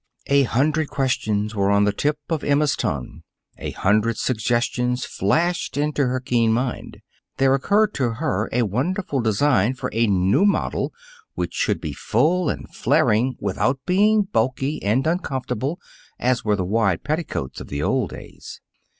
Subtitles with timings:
[0.31, 3.21] A hundred questions were on the tip of Emma's tongue;
[3.59, 7.01] a hundred suggestions flashed into her keen mind;
[7.37, 10.91] there occurred to her a wonderful design for a new model
[11.35, 15.79] which should be full and flaring without being bulky and uncomfortable
[16.17, 18.59] as were the wide petticoats of the old days.